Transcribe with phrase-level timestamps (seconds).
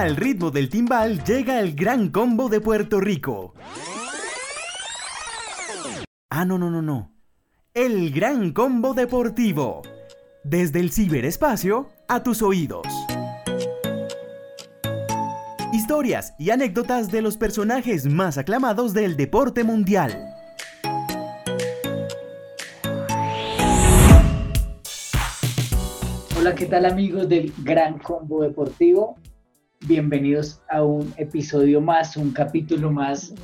[0.00, 3.52] Al ritmo del timbal llega el gran combo de Puerto Rico.
[6.30, 7.12] Ah, no, no, no, no.
[7.74, 9.82] El gran combo deportivo.
[10.42, 12.86] Desde el ciberespacio a tus oídos.
[15.74, 20.18] Historias y anécdotas de los personajes más aclamados del deporte mundial.
[26.38, 29.18] Hola, ¿qué tal amigos del Gran Combo Deportivo?
[29.90, 33.34] Bienvenidos a un episodio más, un capítulo más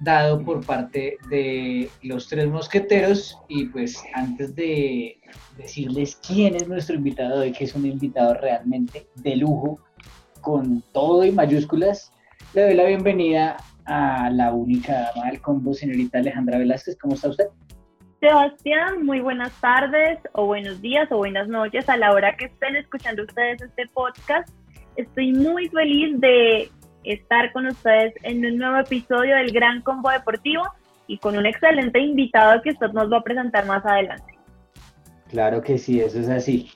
[0.00, 5.20] dado por parte de los tres mosqueteros y pues antes de
[5.58, 9.78] decirles quién es nuestro invitado hoy, que es un invitado realmente de lujo,
[10.40, 12.10] con todo y mayúsculas,
[12.54, 16.96] le doy la bienvenida a la única dama del combo, señorita Alejandra Velázquez.
[16.96, 17.48] ¿Cómo está usted?
[18.20, 22.76] Sebastián, muy buenas tardes o buenos días o buenas noches a la hora que estén
[22.76, 24.48] escuchando ustedes este podcast.
[24.96, 26.70] Estoy muy feliz de
[27.04, 30.62] estar con ustedes en un nuevo episodio del Gran Combo Deportivo
[31.06, 34.34] y con un excelente invitado que usted nos va a presentar más adelante.
[35.28, 36.70] Claro que sí, eso es así.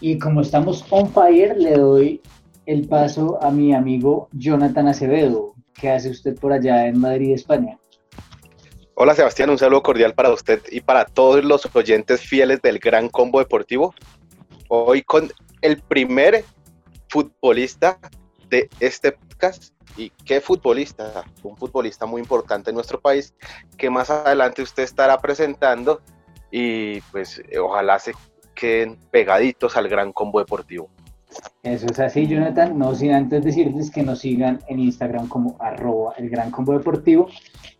[0.00, 2.22] Y como estamos on fire, le doy
[2.66, 5.54] el paso a mi amigo Jonathan Acevedo.
[5.74, 7.78] ¿Qué hace usted por allá en Madrid, España?
[8.94, 13.08] Hola Sebastián, un saludo cordial para usted y para todos los oyentes fieles del Gran
[13.08, 13.94] Combo Deportivo.
[14.68, 15.30] Hoy con
[15.62, 16.44] el primer
[17.08, 17.98] futbolista
[18.48, 19.74] de este podcast.
[19.96, 21.24] ¿Y qué futbolista?
[21.42, 23.34] Un futbolista muy importante en nuestro país
[23.76, 26.00] que más adelante usted estará presentando
[26.50, 28.12] y pues ojalá se
[28.54, 30.88] queden pegaditos al Gran Combo Deportivo.
[31.62, 32.78] Eso es así, Jonathan.
[32.78, 37.28] No sin antes decirles que nos sigan en Instagram como arroba el Gran Combo Deportivo.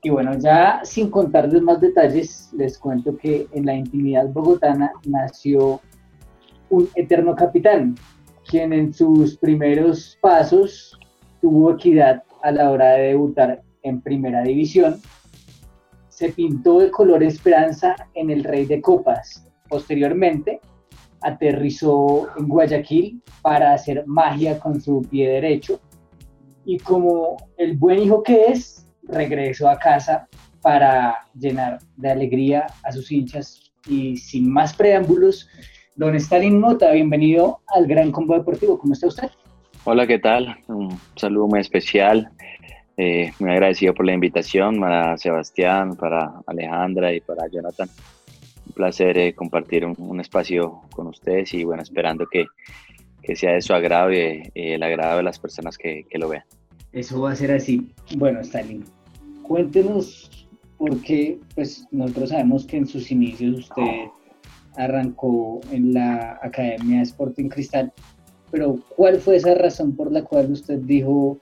[0.02, 5.80] Y bueno, ya sin contarles más detalles, les cuento que en la intimidad bogotana nació
[6.70, 7.96] un eterno capitán,
[8.48, 10.98] quien en sus primeros pasos
[11.40, 15.00] tuvo equidad a la hora de debutar en primera división.
[16.08, 19.46] Se pintó de color esperanza en el Rey de Copas.
[19.68, 20.60] Posteriormente,
[21.20, 25.80] aterrizó en Guayaquil para hacer magia con su pie derecho
[26.64, 30.28] y como el buen hijo que es, regresó a casa
[30.62, 35.48] para llenar de alegría a sus hinchas y sin más preámbulos,
[35.98, 39.30] don Stalin Mota, bienvenido al Gran Combo Deportivo, ¿cómo está usted?
[39.82, 40.56] Hola, ¿qué tal?
[40.68, 42.30] Un saludo muy especial,
[42.96, 47.88] eh, muy agradecido por la invitación para Sebastián, para Alejandra y para Jonathan
[48.66, 52.46] un placer eh, compartir un, espacio con ustedes y bueno, esperando que,
[53.20, 56.28] que sea de su agrado y eh, el agrado de las personas que, que, lo
[56.28, 56.44] vean.
[56.92, 57.90] Eso va a ser así.
[58.16, 58.84] Bueno, Stalin,
[59.42, 63.82] cuéntenos por qué, pues nosotros sabemos que en sus inicios usted
[64.76, 67.92] arrancó en la Academia Sporting Cristal,
[68.50, 71.38] pero ¿cuál fue esa razón por la cual usted dijo,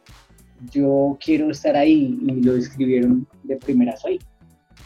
[0.73, 4.19] yo quiero estar ahí y lo escribieron de primera ahí?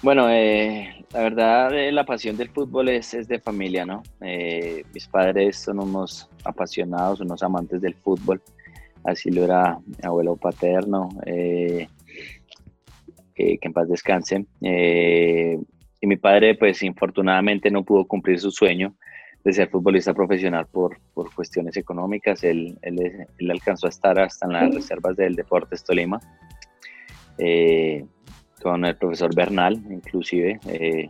[0.03, 4.03] Bueno, eh, la verdad eh, la pasión del fútbol es, es de familia, ¿no?
[4.23, 8.41] Eh, mis padres son unos apasionados, unos amantes del fútbol,
[9.05, 11.89] así lo era mi abuelo paterno, que
[13.35, 14.47] en paz descanse.
[16.01, 18.95] Y mi padre, pues infortunadamente no pudo cumplir su sueño
[19.45, 22.45] de ser futbolista profesional por, por cuestiones económicas.
[22.45, 26.21] Él, él, él, alcanzó a estar hasta en las reservas del Deportes Tolima.
[27.39, 28.05] Eh,
[28.63, 30.61] con el profesor Bernal, inclusive.
[30.69, 31.09] Eh,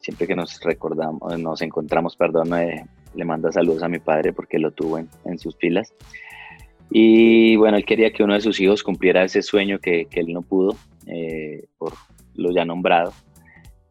[0.00, 2.84] siempre que nos recordamos, nos encontramos, perdón, eh,
[3.14, 5.94] le manda saludos a mi padre porque lo tuvo en, sus filas.
[6.90, 10.34] Y bueno, él quería que uno de sus hijos cumpliera ese sueño que, que él
[10.34, 10.76] no pudo,
[11.78, 11.94] por
[12.34, 13.14] lo ya nombrado.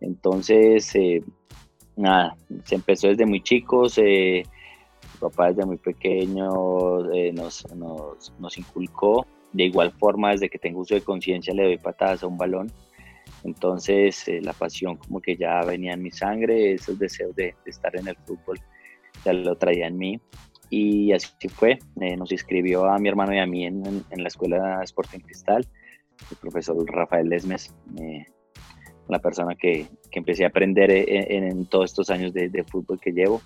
[0.02, 0.94] Entonces,
[1.96, 2.36] nada,
[2.66, 4.44] se empezó desde muy chicos, mi
[5.20, 7.04] papá desde muy pequeño
[7.34, 9.26] nos, nos, nos inculcó.
[9.54, 12.72] De igual forma, desde que tengo uso de conciencia, le doy patadas a un balón
[13.44, 17.96] entonces eh, la pasión como que ya venía en mi sangre, esos deseos de, estar
[17.96, 18.60] en el fútbol
[19.26, 20.20] ya lo traía en mí.
[20.70, 24.82] Y así fue, eh, nos inscribió a mi hermano y a mí en, la escuela
[24.84, 25.68] Sporting Cristal,
[26.30, 28.26] el profesor Rafael Lesmes, eh,
[29.12, 33.12] la persona que, que, empecé a aprender en, todos estos años de, de, fútbol que
[33.12, 33.42] llevo.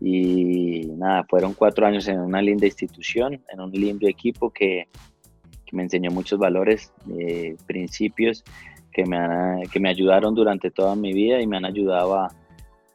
[0.00, 4.88] Y nada, fueron cuatro años en una linda institución, en un lindo equipo que,
[5.64, 6.92] que me enseñó muchos valores,
[7.66, 8.42] principios
[8.92, 12.28] que me, que me ayudaron durante toda mi vida y me han ayudado a,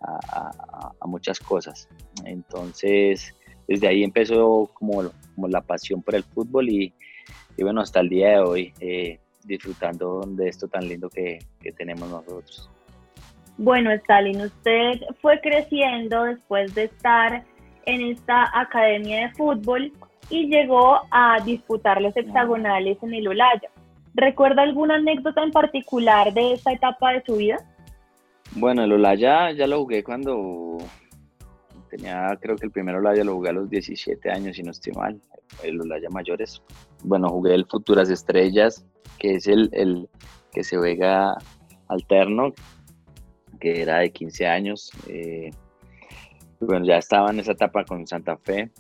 [0.02, 1.88] a, muchas cosas.
[2.26, 3.34] Entonces,
[3.68, 6.94] desde ahí empezó como, como la pasión por el fútbol y,
[7.56, 11.72] y bueno, hasta el día de hoy eh, disfrutando de esto tan lindo que, que
[11.72, 12.70] tenemos nosotros.
[13.58, 17.46] Bueno, Stalin, usted fue creciendo después de estar
[17.86, 19.94] en esta academia de fútbol
[20.30, 23.70] y llegó a disputar los hexagonales en el Olaya.
[24.14, 27.58] ¿Recuerda alguna anécdota en particular de esta etapa de su vida?
[28.56, 30.78] Bueno, el Olaya ya lo jugué cuando
[31.96, 34.94] tenía, creo que el primer Olaya lo jugué a los 17 años, si no estoy
[34.94, 35.20] mal,
[35.64, 36.62] el Olaya Mayores.
[37.04, 38.86] Bueno, jugué el Futuras Estrellas,
[39.20, 40.10] que es el, el
[40.52, 41.38] que se juega
[41.88, 42.54] alterno,
[43.60, 44.92] que era de 15 años.
[45.08, 45.52] Eh,
[46.60, 48.72] bueno, ya estaba en esa etapa con Santa Fe.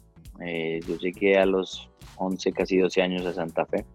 [0.45, 3.85] Eh, yo llegué a los 11, casi 12 años a Santa Fe.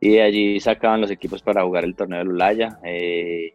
[0.00, 2.78] Y allí sacaban los equipos para jugar el torneo de Lulaya.
[2.84, 3.54] Eh,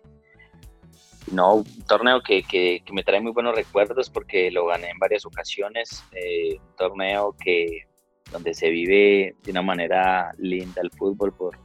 [1.32, 5.26] no, un torneo que, que, me trae muy buenos recuerdos porque lo gané en varias
[5.26, 6.04] ocasiones.
[6.12, 7.88] Eh, un torneo que
[8.32, 11.58] donde se vive de una manera linda el fútbol por,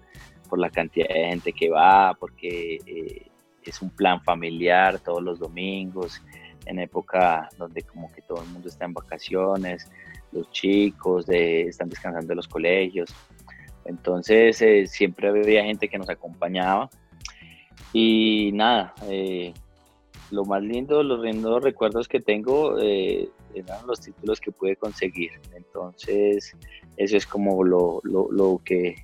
[0.49, 2.79] por la cantidad de gente que va, porque
[3.65, 6.23] es un plan familiar todos los domingos
[6.67, 9.91] en época donde como que todo el mundo está en vacaciones,
[10.33, 13.15] los chicos de, están descansando de los colegios.
[13.85, 16.91] Entonces eh, siempre había gente que nos acompañaba
[17.99, 19.55] y nada, eh,
[20.31, 25.31] lo más lindo, los lindos recuerdos que tengo eh, eran los títulos que pude conseguir.
[25.55, 26.55] Entonces
[26.99, 28.97] eso es como lo, lo, lo que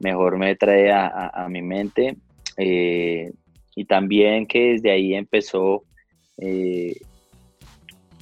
[0.00, 2.16] mejor me trae a, a, mi mente.
[2.56, 5.82] y también que desde ahí empezó
[6.38, 6.94] eh,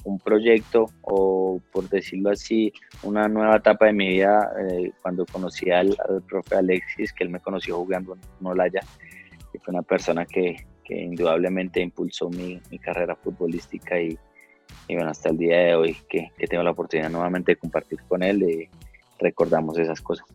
[0.03, 2.73] un proyecto o por decirlo así,
[3.03, 5.95] una nueva etapa de mi vida eh, cuando conocí al,
[6.27, 8.81] profe Alexis, que él me conoció jugando en Olaya,
[9.63, 14.17] fue una persona que, que indudablemente impulsó mi, mi carrera futbolística y,
[14.87, 17.99] y, bueno, hasta el día de hoy que, que, tengo la oportunidad nuevamente de compartir
[18.07, 18.69] con él, y
[19.19, 20.25] recordamos esas cosas.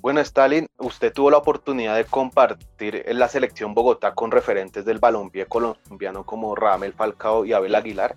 [0.00, 4.98] Bueno, Stalin, usted tuvo la oportunidad de compartir en la selección Bogotá con referentes del
[4.98, 8.16] balompié colombiano como Ramel Falcao y Abel Aguilar.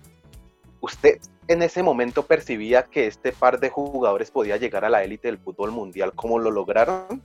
[0.80, 5.28] ¿Usted en ese momento percibía que este par de jugadores podía llegar a la élite
[5.28, 6.12] del fútbol mundial?
[6.16, 7.22] ¿Cómo lo lograron?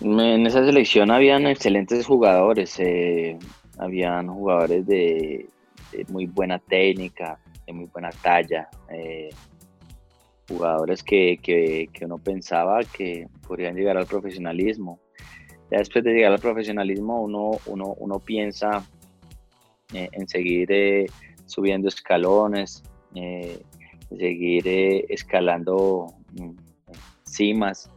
[0.00, 3.36] En esa selección habían excelentes jugadores, eh,
[3.78, 5.48] habían jugadores de,
[6.08, 8.68] muy buena técnica, de muy buena talla.
[8.90, 9.30] Eh,
[10.48, 15.00] jugadores que, que, que, uno pensaba que podrían llegar al profesionalismo.
[15.68, 18.86] Después de llegar al profesionalismo uno, uno, uno piensa
[19.92, 21.10] eh, en seguir
[21.44, 22.82] subiendo escalones,
[24.10, 24.62] seguir
[25.08, 26.52] escalando mm,
[27.24, 27.90] cimas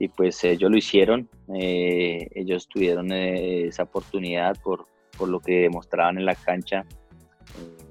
[0.00, 4.86] y pues ellos lo hicieron, ellos tuvieron esa oportunidad por,
[5.16, 6.86] por, lo que demostraban en la cancha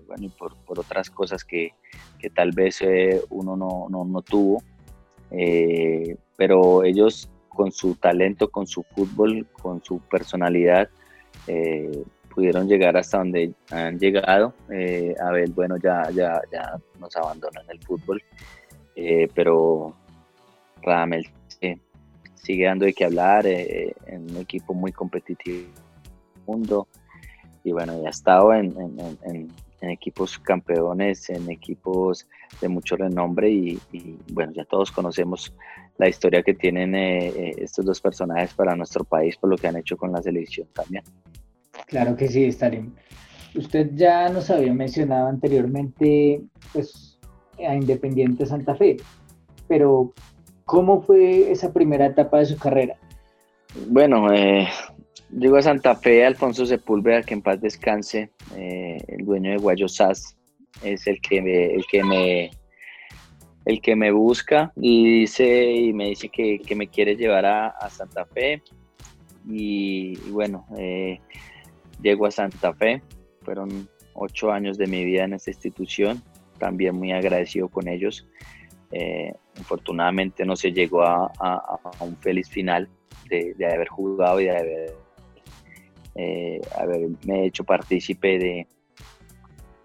[0.07, 1.75] bueno, y por, por otras cosas que,
[2.17, 4.63] que tal vez eh, uno no, no, no tuvo.
[5.29, 10.89] Eh, pero ellos con su talento, con su fútbol, con su personalidad,
[11.45, 12.03] eh,
[12.33, 14.56] pudieron llegar hasta donde han llegado.
[15.21, 18.23] Abel, bueno, ya, ya, ya nos abandonó en el fútbol,
[19.35, 19.94] pero
[20.81, 21.29] Radamel
[22.41, 23.94] sigue dando de qué hablar en
[24.30, 25.68] un equipo muy competitivo
[26.47, 26.88] mundo
[27.63, 28.74] y bueno, ya ha estado en,
[29.24, 29.50] en,
[29.81, 32.27] en equipos campeones, en equipos
[32.62, 33.80] de mucho renombre y,
[34.31, 35.53] bueno, ya todos conocemos
[35.97, 39.68] la historia que tienen eh, eh, estos dos personajes para nuestro país por lo que
[39.68, 41.03] han hecho con la selección también.
[41.88, 42.94] Claro que sí, Stalin.
[43.56, 47.19] Usted ya nos había mencionado anteriormente pues,
[47.57, 48.97] a Independiente Santa Fe,
[49.68, 50.13] pero
[50.69, 52.95] ¿cómo fue esa primera etapa de su carrera?
[53.88, 54.68] Bueno, eh,
[55.31, 59.88] Llego a Santa Fe, Alfonso Sepúlveda, que en paz descanse, eh, el dueño de Guayo
[59.88, 60.35] SAS,
[60.83, 62.49] es el que me, el que me,
[63.66, 67.68] el que me busca y dice y me dice que, que me quiere llevar a,
[67.68, 68.64] a Santa Fe.
[69.47, 71.19] Y, y bueno, eh,
[72.02, 73.04] llego a Santa Fe,
[73.44, 76.23] fueron ocho años de mi vida en esta institución,
[76.57, 78.28] también muy agradecido con ellos.
[78.91, 79.33] Eh,
[80.45, 81.31] no se llegó a,
[81.99, 82.89] un feliz final
[83.29, 84.95] de, haber jugado y de haber
[86.15, 88.67] eh, haberme hecho partícipe de,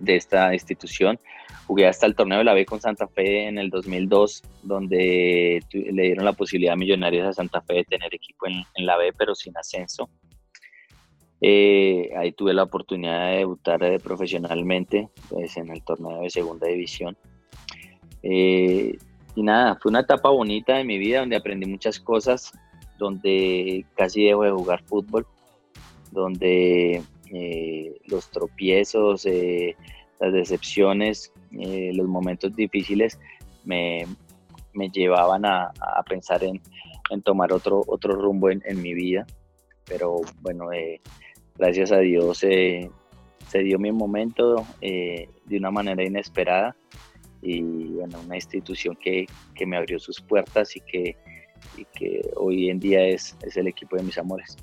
[0.07, 1.19] esta institución.
[1.67, 6.03] Jugué hasta el torneo de la B con Santa Fe en el 2002, donde le
[6.03, 9.13] dieron la posibilidad a Millonarios a Santa Fe de tener equipo en, en la B,
[9.17, 10.11] pero sin ascenso.
[11.47, 16.67] Eh, ahí tuve la oportunidad de debutar eh, profesionalmente pues, en el torneo de segunda
[16.67, 17.19] división.
[18.25, 18.97] Eh,
[19.37, 22.53] y nada, fue una etapa bonita de mi vida donde aprendí muchas cosas,
[22.99, 25.27] donde casi dejo de jugar fútbol
[26.15, 27.03] donde
[27.33, 29.77] eh, los tropiezos, eh,
[30.21, 33.19] las decepciones, eh, los momentos difíciles
[33.65, 34.07] me,
[34.73, 36.63] me llevaban a, a pensar en,
[37.11, 39.27] en, tomar otro, otro rumbo en, en mi vida.
[39.87, 40.69] Pero bueno,
[41.59, 42.89] gracias a Dios se
[43.53, 46.75] dio mi momento de una manera inesperada
[47.45, 51.17] y bueno, una institución que, que me abrió sus puertas y que,
[51.77, 54.57] y que hoy en día es, es el equipo de mis amores.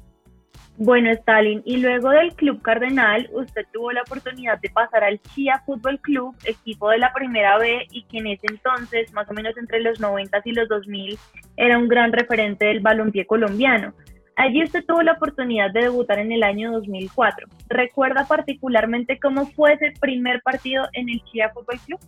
[0.78, 5.62] Bueno, Stalin, y luego del Club Cardenal, usted tuvo la oportunidad de pasar al Chía
[5.66, 9.56] Fútbol Club, equipo de la Primera B, y que en ese entonces, más o menos
[9.58, 11.20] entre los 90 y los 2000,
[11.58, 13.94] era un gran referente del balompié colombiano.
[14.38, 17.48] Allí usted tuvo la oportunidad de debutar en el año 2004.
[17.70, 22.00] ¿Recuerda particularmente cómo fue ese primer partido en el Chía Fútbol Club?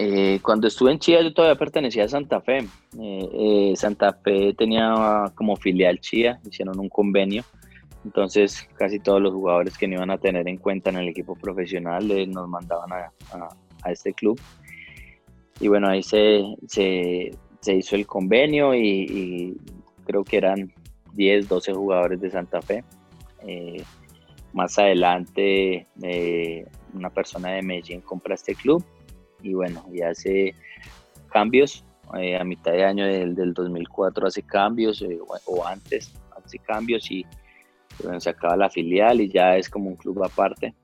[0.00, 2.58] Eh, cuando estuve en Chía yo todavía pertenecía a Santa Fe.
[3.00, 7.44] Eh, eh, Santa Fe tenía como filial Chía, hicieron un convenio
[8.04, 11.34] entonces, casi todos los jugadores que no iban a tener en cuenta en el equipo
[11.34, 14.40] profesional nos mandaban a, este club.
[15.60, 16.42] Y bueno, ahí se,
[17.66, 19.56] hizo el convenio y,
[20.06, 20.72] creo que eran
[21.14, 22.82] 10, 12 jugadores de Santa Fe.
[24.54, 25.86] Más adelante,
[26.94, 28.82] una persona de Medellín compra este club
[29.42, 30.54] y bueno, y hace
[31.30, 31.84] cambios.
[32.12, 35.04] a mitad de año del, 2004 hace cambios
[35.46, 36.14] o antes
[36.44, 37.26] hace cambios y
[38.18, 40.74] se acaba la filial y ya es como un club aparte.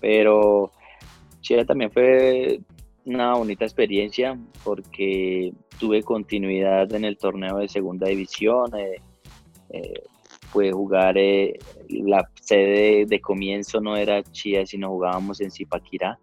[0.00, 0.72] Pero
[1.40, 2.60] Chile también fue
[3.04, 8.70] una bonita experiencia porque tuve continuidad en el torneo de segunda división.
[8.76, 9.00] Eh,
[9.70, 10.02] eh
[10.52, 11.58] pude jugar, eh,
[11.88, 16.18] la sede de comienzo no era Chía, sino jugábamos en Zipaquirá.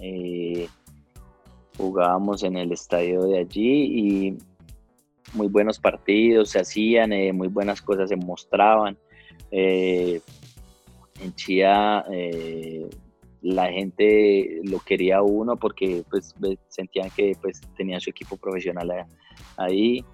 [0.00, 0.68] Eh,
[1.76, 4.38] jugábamos en el estadio de allí y
[5.34, 8.96] muy buenos partidos se hacían, muy buenas cosas se mostraban.
[9.50, 10.20] Eh,
[11.20, 12.88] en Chía eh,
[13.42, 16.34] la gente lo quería uno porque pues
[16.68, 19.06] sentían que pues tenían su equipo profesional
[19.56, 20.04] ahí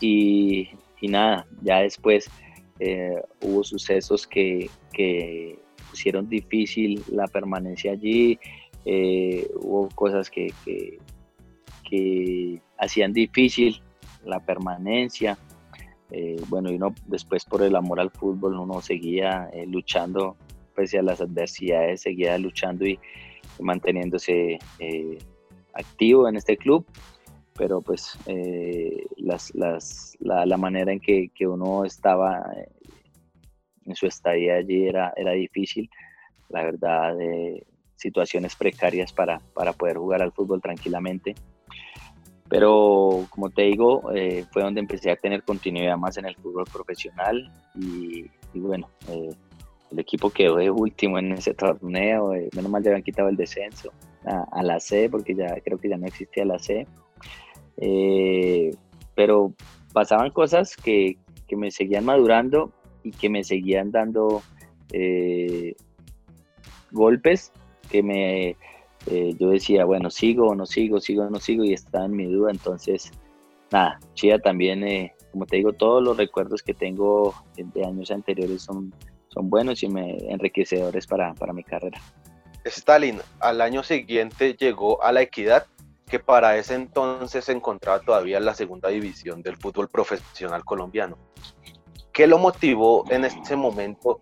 [0.00, 0.68] y,
[1.02, 2.30] nada, ya después
[2.78, 5.58] eh, hubo sucesos que, que,
[5.90, 8.38] pusieron difícil la permanencia allí,
[8.84, 13.82] hubo cosas que, que, hacían difícil
[14.24, 15.36] la permanencia.
[16.10, 20.36] Eh, bueno, y uno después por el amor al fútbol, uno seguía eh, luchando
[20.74, 22.98] pese a las adversidades, seguía luchando y,
[23.60, 25.18] manteniéndose eh,
[25.74, 26.86] activo en este club,
[27.54, 28.16] pero pues
[29.18, 32.42] las, las, la, la, manera en que, que uno estaba
[33.84, 35.90] en su estadía allí era, era difícil,
[36.48, 37.16] la verdad,
[38.00, 41.34] situaciones precarias para, para poder jugar al fútbol tranquilamente.
[42.48, 46.64] Pero como te digo, eh, fue donde empecé a tener continuidad más en el fútbol
[46.64, 49.30] profesional y, bueno, eh,
[49.92, 53.36] el equipo quedó de último en ese torneo, eh, menos mal ya habían quitado el
[53.36, 53.92] descenso
[54.24, 56.86] a, la C, porque ya creo que ya no existía la C.
[59.14, 59.54] pero
[59.92, 62.72] pasaban cosas que, que, me seguían madurando
[63.04, 64.42] y que me seguían dando
[66.90, 67.52] golpes
[67.90, 68.56] que me
[69.06, 72.16] eh, yo decía, bueno, sigo o no sigo, sigo o no sigo, y estaba en
[72.16, 72.50] mi duda.
[72.50, 73.10] Entonces,
[73.70, 78.62] nada, Chía también, eh, como te digo, todos los recuerdos que tengo de años anteriores
[78.62, 78.92] son,
[79.28, 82.00] son buenos y me, enriquecedores para, para mi carrera.
[82.64, 85.66] Stalin, al año siguiente llegó a la Equidad,
[86.06, 91.16] que para ese entonces se encontraba todavía en la segunda división del fútbol profesional colombiano.
[92.12, 94.18] ¿Qué lo motivó en ese momento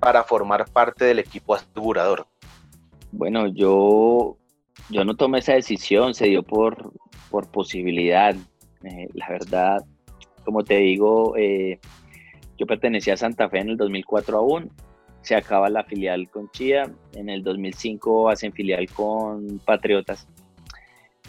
[0.00, 2.26] para formar parte del equipo asegurador?
[3.12, 4.36] Bueno, yo,
[4.90, 6.92] yo no tomé esa decisión, se dio por,
[7.30, 8.34] por posibilidad.
[8.84, 9.84] Eh, la verdad,
[10.44, 11.78] como te digo, eh,
[12.58, 14.70] yo pertenecía a Santa Fe en el 2004 aún,
[15.22, 20.28] se acaba la filial con Chía, en el 2005 hacen filial con Patriotas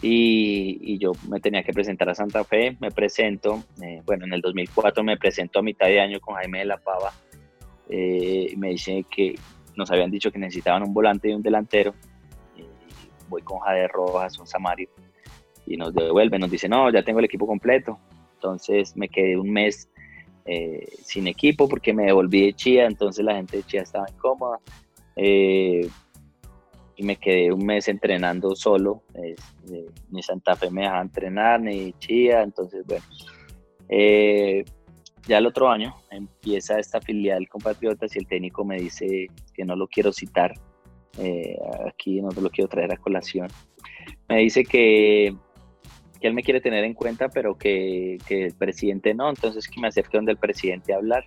[0.01, 4.41] y, yo me tenía que presentar a Santa Fe, me presento, eh, bueno, en el
[4.41, 7.11] 2004 me presento a mitad de año con Jaime de la Pava,
[7.89, 9.35] y me dice que,
[9.79, 11.95] nos habían dicho que necesitaban un volante y un delantero.
[13.29, 14.89] voy con Jade Rojas, un Samario,
[15.65, 17.97] y nos devuelve, nos dice, no, ya tengo el equipo completo.
[18.35, 19.89] Entonces me quedé un mes
[20.45, 24.59] eh, sin equipo porque me devolví de Chía, entonces la gente de Chía estaba incómoda.
[25.15, 25.89] Eh,
[26.95, 29.03] y me quedé un mes entrenando solo.
[30.11, 33.05] ni Santa Fe me dejaba entrenar, ni Chía, entonces bueno.
[35.29, 39.75] Ya el otro año empieza esta filial Compatriotas y el técnico me dice que no
[39.75, 40.55] lo quiero citar,
[41.19, 41.55] eh,
[41.87, 43.47] aquí no lo quiero traer a colación.
[44.27, 45.35] Me dice que,
[46.19, 49.79] que, él me quiere tener en cuenta, pero que, que, el presidente no, entonces que
[49.79, 51.25] me acerque donde el presidente a hablar.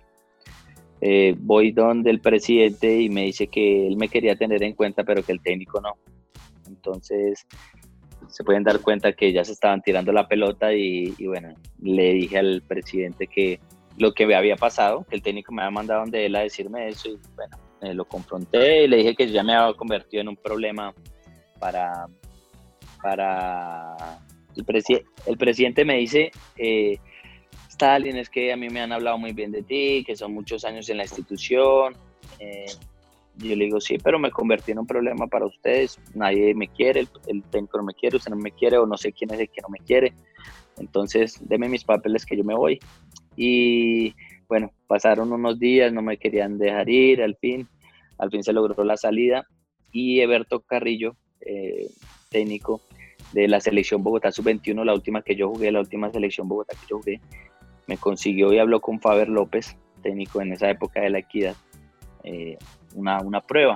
[0.99, 5.05] Eh, voy donde el presidente y me dice que él me quería tener en cuenta,
[5.05, 5.93] pero que el técnico no.
[6.67, 7.47] Entonces
[8.27, 12.13] se pueden dar cuenta que ya se estaban tirando la pelota y, y bueno, le
[12.15, 13.61] dije al presidente que
[13.97, 16.89] lo que me había pasado, que el técnico me había mandado donde él a decirme
[16.89, 17.57] eso y bueno,
[17.93, 20.93] lo confronté y le dije que ya me había convertido en un problema
[21.59, 22.07] para,
[23.01, 23.95] para
[24.55, 24.65] el,
[25.25, 26.97] el presidente me dice, eh,
[27.69, 30.63] Stalin, es que a mí me han hablado muy bien de ti, que son muchos
[30.63, 31.95] años en la institución.
[32.39, 32.65] Eh,
[33.37, 35.99] yo le digo, sí, pero me convertí en un problema para ustedes.
[36.13, 38.95] Nadie me quiere, el, el técnico no me quiere, usted no me quiere, o no
[38.95, 40.13] sé quién es el que no me quiere.
[40.77, 42.79] Entonces, deme mis papeles que yo me voy.
[43.35, 44.13] Y
[44.47, 47.67] bueno, pasaron unos días, no me querían dejar ir, al fin,
[48.17, 49.47] al fin se logró la salida.
[49.91, 51.87] Y Eberto Carrillo, eh,
[52.29, 52.81] técnico
[53.31, 56.87] de la selección Bogotá Sub-21, la última que yo jugué, la última selección Bogotá que
[56.89, 57.19] yo jugué,
[57.87, 61.55] me consiguió y habló con Faber López, técnico en esa época de la equidad,
[62.23, 62.57] eh,
[62.95, 63.75] una, una, prueba.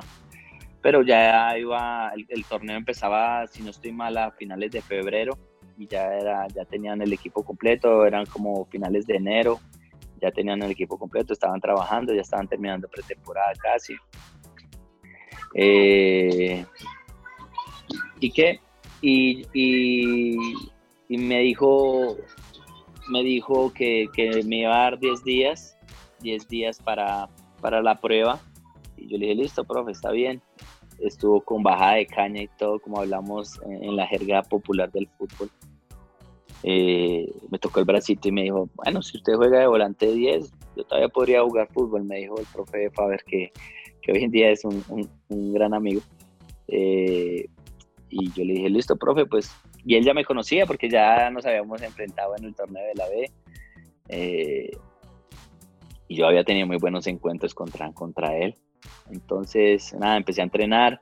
[0.82, 5.38] Pero ya iba, el, torneo empezaba, si no estoy mal, a finales de febrero
[5.78, 9.60] y ya, era, ya tenían el equipo completo, eran como finales de enero,
[10.20, 13.96] ya tenían el equipo completo, estaban trabajando, ya estaban terminando pretemporada casi.
[15.54, 16.66] Eh,
[18.20, 18.60] ¿Y qué?
[19.02, 22.18] Y, y, me dijo,
[23.10, 25.78] me dijo que, que, me iba a dar 10 días,
[26.22, 27.30] 10 días para,
[27.62, 28.40] para la prueba.
[28.98, 30.42] Y yo le dije, listo, profe, está bien.
[31.00, 35.50] Estuvo con bajada de caña y todo, como hablamos en, la jerga popular del fútbol.
[36.64, 40.52] Eh, me tocó el bracito y me dijo, bueno, si usted juega de volante 10,
[40.76, 43.52] yo todavía podría jugar fútbol, me dijo el profe Faber, que,
[44.02, 44.84] que hoy en día es un,
[45.30, 46.02] un, gran amigo.
[46.68, 47.48] Eh,
[48.10, 49.52] y yo le dije, listo, profe, pues,
[49.86, 53.08] y él ya me conocía porque ya nos habíamos enfrentado en el torneo de la
[53.08, 53.32] B.
[54.10, 54.72] Eh,
[56.08, 58.56] y yo había tenido muy buenos encuentros contra, contra él.
[59.12, 61.02] Entonces, nada, empecé a entrenar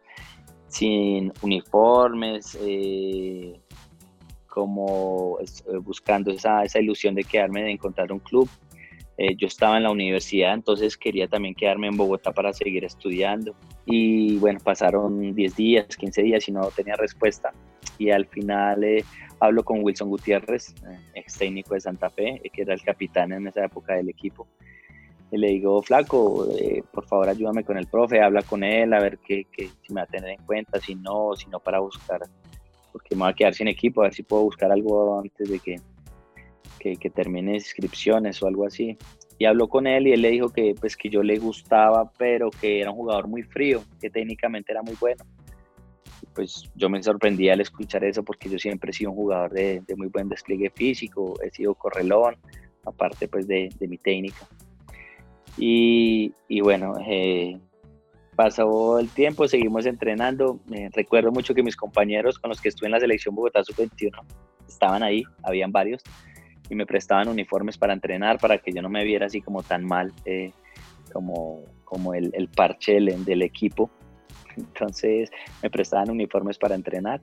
[0.67, 3.59] sin uniformes, eh,
[4.47, 8.49] como eh, buscando esa, esa, ilusión de quedarme, de encontrar un club.
[9.37, 13.55] yo estaba en la universidad, entonces quería también quedarme en Bogotá para seguir estudiando.
[13.85, 17.53] Y bueno, pasaron 10 días, 15 días y no tenía respuesta.
[17.97, 19.05] Y al final eh,
[19.39, 23.31] hablo con Wilson Gutiérrez, eh, ex técnico de Santa Fe, eh, que era el capitán
[23.31, 24.47] en esa época del equipo.
[25.31, 26.47] Y le digo, flaco,
[26.91, 30.03] por favor ayúdame con el profe, habla con él, a ver qué, si me va
[30.03, 32.21] a tener en cuenta, si no, si no para buscar,
[32.91, 35.59] porque me voy a quedar sin equipo, a ver si puedo buscar algo antes de
[35.59, 35.75] que,
[36.79, 38.97] que, que termine inscripciones o algo así
[39.37, 42.49] y habló con él y él le dijo que pues que yo le gustaba pero
[42.49, 45.23] que era un jugador muy frío que técnicamente era muy bueno.
[46.33, 49.81] Pues yo me sorprendí al escuchar eso porque yo siempre he sido un jugador de,
[49.85, 52.35] de muy buen despliegue físico he sido correlón
[52.85, 54.47] aparte pues de, de mi técnica
[55.57, 57.59] y, y bueno eh,
[58.35, 60.59] pasó el tiempo seguimos entrenando
[60.93, 64.11] recuerdo mucho que mis compañeros con los que estuve en la selección Bogotá sub-21
[64.67, 66.03] estaban ahí habían varios
[66.69, 69.85] y me prestaban uniformes para entrenar, para que yo no me viera así como tan
[69.85, 70.51] mal eh,
[71.11, 73.89] como, como el, el parche del, equipo.
[74.57, 75.29] Entonces
[75.61, 77.21] me prestaban uniformes para entrenar.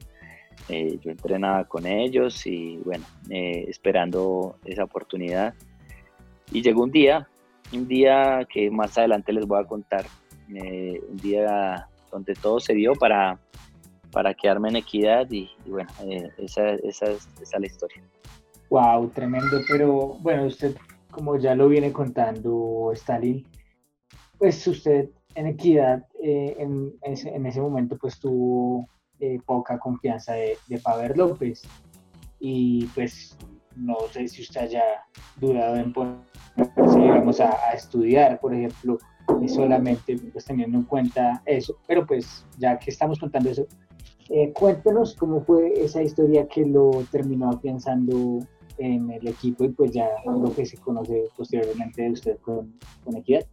[0.68, 5.54] Eh, yo entrenaba con ellos y bueno, eh, esperando esa oportunidad.
[6.52, 7.28] Y llegó un día,
[7.72, 10.06] un día que más adelante les voy a contar,
[10.48, 13.38] un día donde todo se dio para,
[14.10, 15.90] para quedarme en equidad y, bueno,
[16.38, 18.02] esa, esa, esa es la historia.
[18.68, 20.76] Wow, tremendo, pero bueno, usted
[21.12, 23.46] como ya lo viene contando Stalin,
[24.38, 28.88] pues usted en equidad eh, en, ese, momento pues tuvo
[29.20, 31.62] eh, poca confianza de, de Paver López
[32.40, 33.36] y pues
[33.76, 34.84] no sé si usted haya
[35.36, 35.92] dudado en
[36.56, 38.98] ponerse digamos a, a estudiar, por ejemplo,
[39.48, 43.66] solamente pues teniendo en cuenta eso, pero pues ya que estamos contando eso,
[44.30, 48.38] eh, cuéntenos cómo fue esa historia que lo terminó pensando
[48.78, 52.72] en el equipo y pues ya lo que se conoce posteriormente de usted con,
[53.04, 53.46] con Equidad.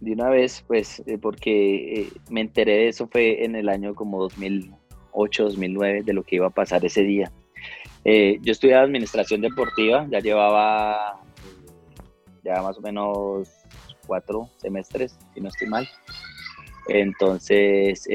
[0.00, 3.94] De una vez, pues, eh, porque eh, me enteré de eso fue en el año
[3.94, 7.30] como 2008, 2009, de lo que iba a pasar ese día.
[8.04, 11.23] Eh, yo estudiaba administración deportiva, ya llevaba
[12.44, 13.48] ya más o menos
[14.06, 15.88] cuatro semestres, si no estoy mal.
[16.88, 18.06] Entonces,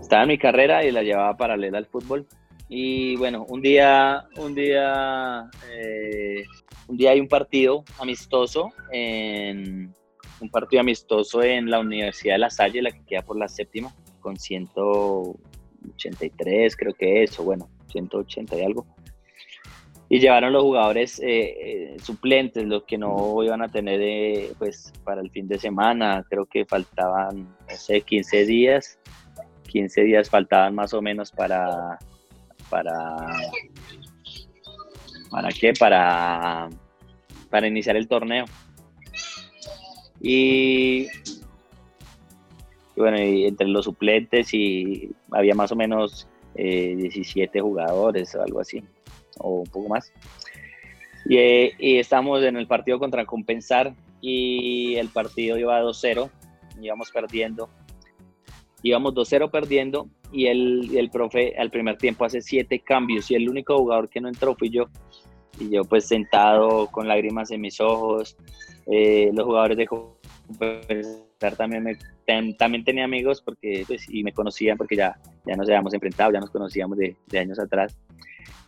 [0.00, 2.26] estaba en mi carrera y la llevaba paralela al fútbol
[2.68, 6.44] y bueno, un día, un día, eh,
[6.86, 9.94] un día hay un partido amistoso en
[10.40, 13.94] un partido amistoso en la Universidad de La Salle, la que queda por la séptima,
[14.20, 18.84] con 183 creo que es, o bueno, 180 y algo.
[20.10, 25.20] Y llevaron los jugadores eh, eh, suplentes, los que no iban a tener pues para
[25.20, 28.98] el fin de semana, creo que faltaban, no sé, 15 días,
[29.64, 31.98] 15 días faltaban más o menos para,
[32.70, 33.16] para
[35.30, 35.74] ¿para qué?
[35.78, 36.70] Para
[37.50, 38.44] para iniciar el torneo.
[40.20, 41.06] Y,
[42.96, 48.82] bueno, entre los suplentes y había más o menos 17 jugadores o algo así,
[49.38, 50.12] o un poco más.
[51.26, 51.36] Y,
[51.78, 56.30] y estamos en el partido contra Compensar y el partido iba 2-0,
[56.80, 57.68] íbamos perdiendo
[58.82, 63.48] íbamos 2-0 perdiendo y el, el profe al primer tiempo hace siete cambios y el
[63.48, 64.88] único jugador que no entró fui yo.
[65.58, 68.36] Y yo pues sentado con lágrimas en mis ojos.
[68.86, 69.88] Eh, los jugadores de
[71.56, 71.98] también me,
[72.54, 76.40] también tenía amigos porque pues, y me conocían porque ya, ya nos habíamos enfrentado, ya
[76.40, 77.98] nos conocíamos de, de años atrás.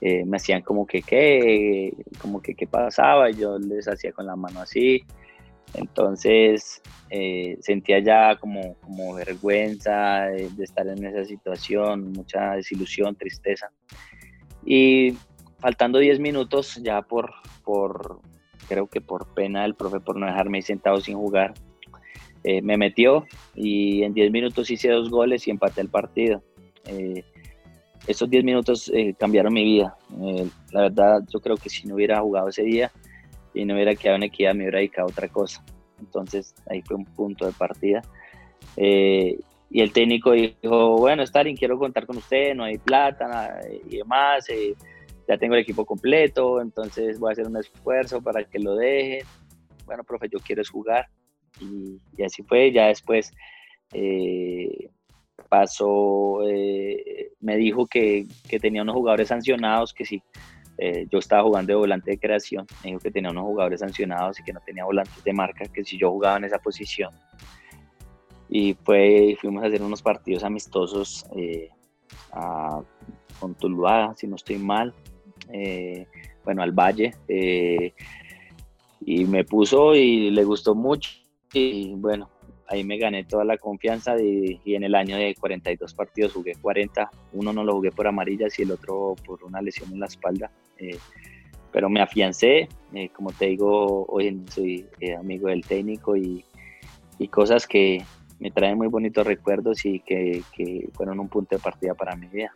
[0.00, 4.26] Eh, me hacían como que qué, como que qué pasaba, y yo les hacía con
[4.26, 5.04] la mano así,
[5.74, 13.70] entonces eh, sentía ya como, como vergüenza de, estar en esa situación, mucha desilusión, tristeza.
[14.64, 15.16] Y
[15.58, 17.32] faltando 10 minutos, ya por,
[17.64, 18.20] por,
[18.68, 21.54] creo que por pena del profe por no dejarme sentado sin jugar,
[22.42, 26.42] eh, me metió y en 10 minutos hice dos goles y empaté el partido.
[26.86, 27.24] Eh,
[28.06, 29.96] esos 10 minutos cambiaron mi vida.
[30.72, 32.90] la verdad, yo creo que si no hubiera jugado ese día,
[33.54, 35.64] y no hubiera quedado en equidad, me hubiera dedicado a otra cosa.
[35.98, 38.02] Entonces ahí fue un punto de partida.
[38.76, 39.38] Eh,
[39.70, 44.48] y el técnico dijo, bueno, Stalin, quiero contar con usted, no hay plata y demás,
[44.48, 44.74] eh,
[45.28, 49.24] ya tengo el equipo completo, entonces voy a hacer un esfuerzo para que lo dejen.
[49.86, 51.06] Bueno, profe, yo quiero jugar.
[51.60, 53.32] Y, así fue, ya después
[53.92, 54.90] eh,
[55.48, 56.40] pasó,
[57.40, 60.22] me dijo que, que tenía unos jugadores sancionados, que si
[60.82, 64.40] eh, yo estaba jugando de volante de creación, me dijo que tenía unos jugadores sancionados
[64.40, 67.12] y que no tenía volantes de marca, que si yo jugaba en esa posición.
[68.48, 71.68] Y fue, fuimos a hacer unos partidos amistosos eh,
[73.38, 74.94] con Tuluá, si no estoy mal,
[75.52, 76.06] eh,
[76.44, 77.14] bueno, al Valle.
[79.00, 81.10] y me puso y le gustó mucho.
[81.52, 82.30] Y bueno,
[82.70, 87.10] ahí me gané toda la confianza y, en el año de 42 partidos jugué 40.
[87.32, 90.50] Uno no lo jugué por amarillas y el otro por una lesión en la espalda.
[90.78, 90.96] Eh,
[91.72, 96.44] pero me afiancé, eh, como te digo, hoy soy eh, amigo del técnico y,
[97.18, 98.04] y, cosas que
[98.38, 102.26] me traen muy bonitos recuerdos y que, que fueron un punto de partida para mi
[102.28, 102.52] vida.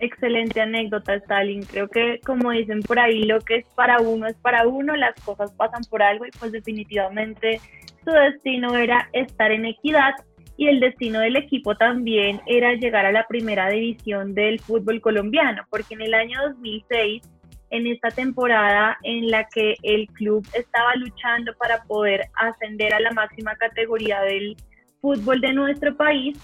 [0.00, 1.64] Excelente anécdota, Stalin.
[1.64, 5.14] Creo que, como dicen por ahí, lo que es para uno es para uno, las
[5.22, 7.60] cosas pasan por algo y pues definitivamente
[8.08, 10.14] su destino era estar en equidad
[10.56, 15.62] y el destino del equipo también era llegar a la primera división del fútbol colombiano,
[15.68, 17.22] porque en el año 2006,
[17.70, 23.10] en esta temporada en la que el club estaba luchando para poder ascender a la
[23.12, 24.56] máxima categoría del
[25.02, 26.38] fútbol de nuestro país,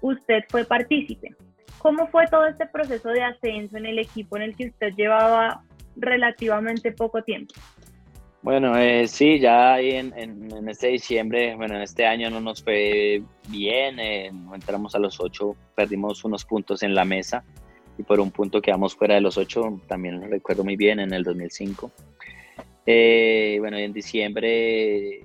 [0.00, 1.36] usted fue partícipe.
[1.78, 5.62] ¿Cómo fue todo este proceso de ascenso en el equipo en el que usted llevaba
[5.94, 7.54] relativamente poco tiempo?
[8.42, 12.62] Bueno, eh, sí, ya ahí en, en, este diciembre, bueno, en este año no nos
[12.62, 17.42] fue bien, eh, entramos a los ocho, perdimos unos puntos en la mesa
[17.98, 21.12] y por un punto quedamos fuera de los ocho, también lo recuerdo muy bien, en
[21.12, 21.90] el 2005.
[22.84, 25.24] Eh, bueno, en diciembre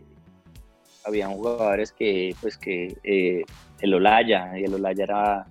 [1.04, 3.43] había jugadores que, pues que eh,
[3.82, 5.45] el Olaya, y el Olaya era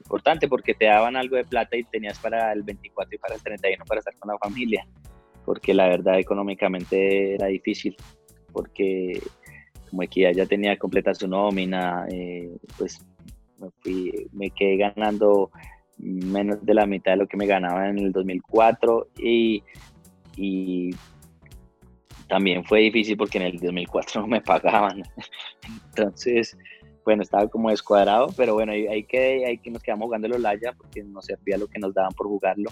[0.00, 3.42] importante porque te daban algo de plata y tenías para el 24 y para el
[3.42, 4.86] 31 para estar con la familia
[5.44, 7.96] porque la verdad económicamente era difícil,
[8.52, 9.20] porque
[9.90, 13.04] como Equidad ya tenía completa su nómina, eh, pues
[13.58, 13.70] me,
[14.32, 15.50] me, quedé ganando
[15.98, 19.62] menos de la mitad de lo que me ganaba en el 2004 y,
[20.36, 20.90] y
[22.28, 25.02] también fue difícil porque en el 2004 no me pagaban.
[25.88, 26.56] Entonces,
[27.04, 30.72] bueno, estaba como descuadrado, pero bueno, ahí, que, ahí que nos quedamos jugando el Olaya
[30.72, 32.70] porque nos servía lo que nos daban por jugarlo.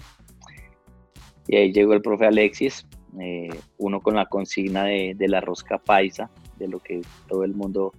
[1.47, 2.85] Y ahí llegó el profe Alexis,
[3.19, 7.93] eh, uno con la consigna de, la rosca paisa, de lo que todo el mundo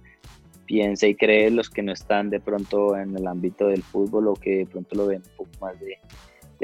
[0.65, 4.33] piensa y cree, los que no están de pronto en el ámbito del fútbol o
[4.33, 5.97] que de pronto lo ven un poco más de,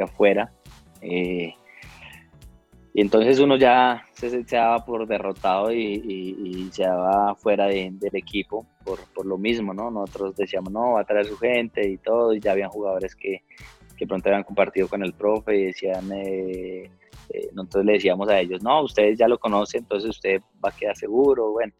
[0.01, 0.51] afuera.
[1.01, 1.53] Eh,
[2.93, 8.99] y entonces uno ya se, daba por derrotado y, se daba fuera del equipo por,
[9.13, 9.91] por, lo mismo, ¿no?
[9.91, 13.43] Nosotros decíamos, no, va a traer su gente y todo, y ya habían jugadores que,
[13.99, 16.89] que pronto habían compartido con el profe y decían, eh,
[17.29, 20.75] eh, nosotros le decíamos a ellos, no, ustedes ya lo conocen, entonces usted va a
[20.75, 21.73] quedar seguro, bueno,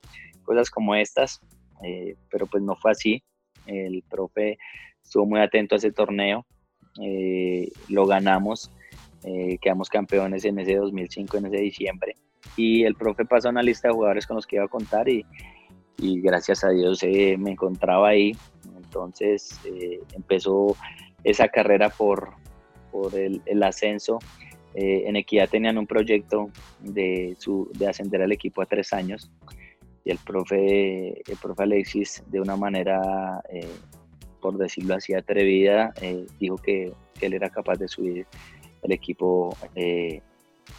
[0.44, 1.40] cosas como estas,
[1.82, 3.24] eh, pero pues no fue así.
[3.66, 4.58] El profe
[5.02, 6.46] estuvo muy atento a ese torneo,
[7.88, 8.70] lo ganamos,
[9.62, 12.16] quedamos campeones en ese 2005, en ese diciembre,
[12.58, 15.26] y el profe pasó una lista de jugadores con los que iba a contar y,
[15.98, 18.34] y gracias a Dios me encontraba ahí.
[18.90, 19.60] Entonces
[20.14, 20.76] empezó
[21.24, 22.32] esa carrera por,
[22.92, 24.20] por el, ascenso.
[24.74, 26.50] Eh, en Equidad tenían un proyecto
[26.80, 29.32] de, su, de ascender al equipo a tres años
[30.06, 33.68] y el profe, el profe Alexis de una manera eh,
[34.40, 38.26] por decirlo así, atrevida, eh, dijo que, él era capaz de subir
[38.82, 40.22] el equipo eh,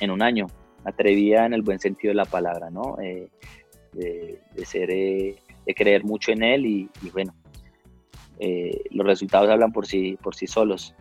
[0.01, 0.47] en un año.
[0.85, 2.97] Atrevida en el buen sentido de la palabra, ¿no?
[2.99, 3.29] Eh,
[3.93, 7.35] de, ser, de creer mucho en él y, bueno,
[8.91, 10.95] los resultados hablan por sí, por sí solos.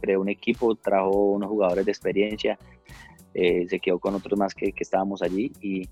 [0.00, 2.58] creó un equipo, trajo unos jugadores de experiencia,
[3.34, 5.88] se quedó con otros más que, estábamos allí y,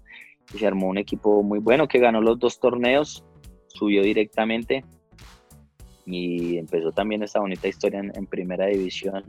[0.56, 3.22] se armó un equipo muy bueno que ganó los dos torneos,
[3.66, 4.82] subió directamente
[6.10, 9.24] y empezó también esta bonita historia en, primera división.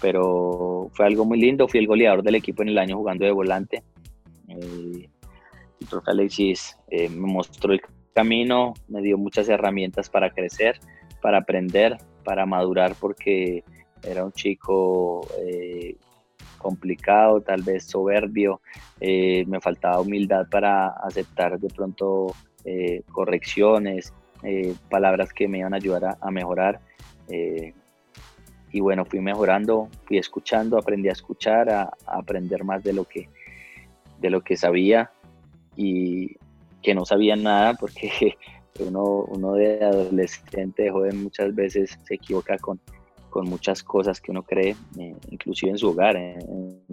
[0.00, 3.32] Pero fue algo muy lindo, fui el goleador del equipo en el año jugando de
[3.32, 3.82] volante.
[4.48, 5.08] Eh,
[5.80, 7.80] el profe Alexis eh, me mostró el
[8.14, 10.78] camino, me dio muchas herramientas para crecer,
[11.22, 13.64] para aprender, para madurar, porque
[14.02, 15.96] era un chico eh,
[16.58, 18.60] complicado, tal vez soberbio,
[19.00, 22.34] me faltaba humildad para aceptar de pronto
[23.12, 26.80] correcciones, eh, palabras que me iban a ayudar a, mejorar.
[27.28, 27.74] Eh,
[28.72, 33.28] y bueno, fui mejorando, fui escuchando, aprendí a escuchar, a, aprender más de lo que,
[34.18, 35.10] de lo que sabía
[35.76, 36.36] y
[36.82, 38.36] que no sabía nada porque
[38.80, 42.80] uno, uno de adolescente, de joven, muchas veces se equivoca con,
[43.30, 46.40] con muchas cosas que uno cree, eh, inclusive en su hogar, en,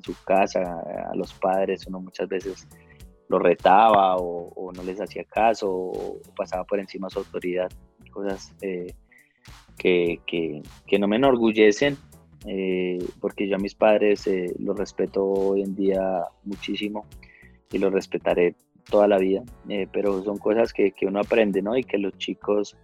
[0.02, 0.62] su casa,
[1.12, 2.68] a los padres, uno muchas veces
[3.28, 7.70] lo retaba o, no les hacía caso o pasaba por encima su autoridad,
[8.12, 8.94] cosas eh,
[9.78, 11.98] que, que, no me enorgullecen,
[12.46, 17.06] eh, porque yo a mis padres eh, los respeto hoy en día muchísimo
[17.72, 18.56] y los respetaré
[18.90, 19.44] toda la vida,
[19.92, 21.76] pero son cosas que, que, uno aprende, ¿no?
[21.78, 22.76] Y que los chicos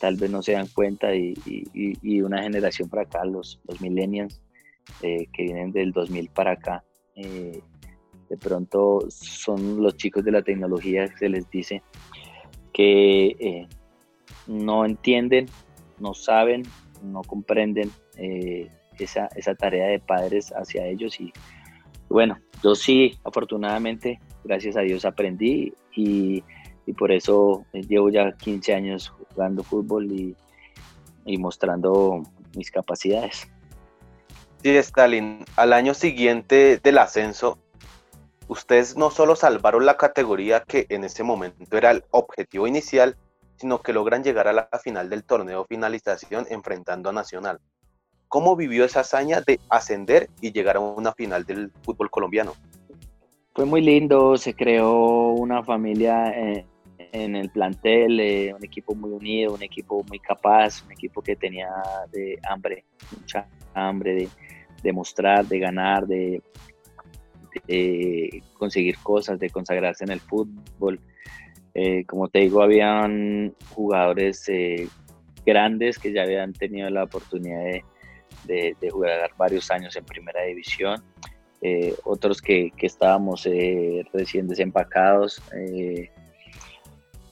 [0.00, 4.40] tal vez no se dan cuenta y, y, una generación para acá, los, los millennials,
[5.00, 6.84] que vienen del 2000 para acá,
[8.28, 11.82] de pronto son los chicos de la tecnología que se les dice
[12.72, 13.68] que eh,
[14.46, 15.46] no entienden,
[15.98, 16.62] no saben,
[17.02, 19.28] no comprenden eh, esa,
[19.58, 21.32] tarea de padres hacia ellos y
[22.08, 26.42] bueno, yo sí, afortunadamente, gracias a Dios aprendí y,
[26.98, 30.36] por eso llevo ya 15 años jugando fútbol y,
[31.24, 32.22] y mostrando
[32.56, 33.48] mis capacidades.
[34.62, 37.58] Sí, Stalin, al año siguiente del ascenso,
[38.48, 43.16] ustedes no solo salvaron la categoría que en ese momento era el objetivo inicial,
[43.56, 47.60] sino que logran llegar a la final del torneo finalización enfrentando a Nacional.
[48.28, 52.54] ¿Cómo vivió esa hazaña de ascender y llegar a una final del fútbol colombiano?
[53.56, 56.66] Fue muy lindo, se creó una familia eh,
[57.12, 61.36] en el plantel, eh, un equipo muy unido, un equipo muy capaz, un equipo que
[61.36, 61.70] tenía
[62.12, 62.84] de hambre,
[63.18, 64.28] mucha hambre
[64.82, 66.42] de, mostrar, de ganar, de,
[68.58, 71.00] conseguir cosas, de consagrarse en el fútbol.
[71.72, 74.86] Eh, como te digo, habían jugadores eh,
[75.46, 77.80] grandes que ya habían tenido la oportunidad
[78.44, 81.02] de, jugar varios años en primera división,
[81.62, 83.48] eh, otros que, estábamos
[84.12, 85.42] recién desempacados,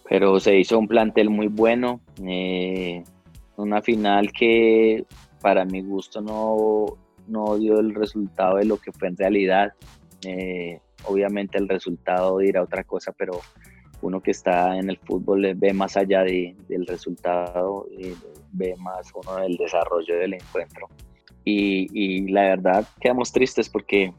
[0.09, 2.01] pero se hizo un plantel muy bueno,
[3.57, 5.05] una final que
[5.41, 6.87] para mi gusto no,
[7.27, 9.73] no dio el resultado de lo que fue en realidad.
[10.27, 13.41] Eh, obviamente el resultado dirá otra cosa, pero
[14.03, 18.15] uno que está en el fútbol ve más allá de, del resultado, y
[18.53, 20.89] ve más uno del desarrollo del encuentro.
[21.45, 24.13] Y, la verdad quedamos tristes porque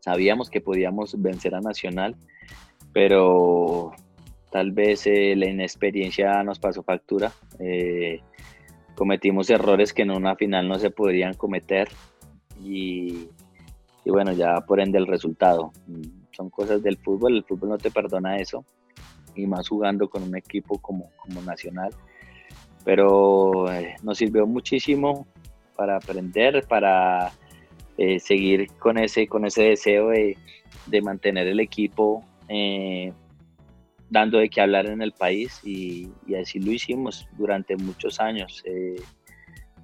[0.00, 2.16] sabíamos que podíamos vencer a Nacional,
[2.92, 3.92] pero
[4.50, 7.32] tal vez eh, la inexperiencia nos pasó factura.
[7.58, 8.20] Eh,
[8.94, 11.88] cometimos errores que en una final no se podrían cometer
[12.62, 13.28] y,
[14.06, 15.72] bueno, ya por ende el resultado.
[16.32, 18.64] Son cosas del fútbol, el fútbol no te perdona eso,
[19.34, 21.90] y más jugando con un equipo como, como Nacional.
[22.84, 25.26] Pero eh, nos sirvió muchísimo
[25.78, 27.30] para aprender, para
[27.96, 30.36] eh, seguir con ese, con ese deseo de,
[30.86, 33.12] de mantener el equipo eh,
[34.10, 38.64] dando de qué hablar en el país y, y, así lo hicimos durante muchos años